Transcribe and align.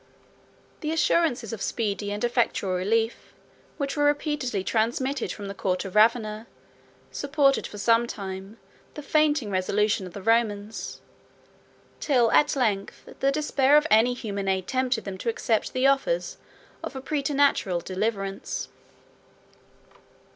The 0.79 0.89
assurances 0.89 1.53
of 1.53 1.61
speedy 1.61 2.11
and 2.11 2.23
effectual 2.23 2.71
relief, 2.73 3.35
which 3.77 3.95
were 3.95 4.03
repeatedly 4.05 4.63
transmitted 4.63 5.31
from 5.31 5.47
the 5.47 5.53
court 5.53 5.85
of 5.85 5.93
Ravenna, 5.95 6.47
supported 7.11 7.67
for 7.67 7.77
some 7.77 8.07
time, 8.07 8.57
the 8.95 9.03
fainting 9.03 9.51
resolution 9.51 10.07
of 10.07 10.13
the 10.13 10.23
Romans, 10.23 11.01
till 11.99 12.31
at 12.31 12.55
length 12.55 13.13
the 13.19 13.31
despair 13.31 13.77
of 13.77 13.85
any 13.91 14.15
human 14.15 14.47
aid 14.47 14.65
tempted 14.65 15.03
them 15.03 15.19
to 15.19 15.29
accept 15.29 15.71
the 15.71 15.85
offers 15.85 16.39
of 16.83 16.95
a 16.95 16.99
praeternatural 17.01 17.79
deliverance. 17.81 18.69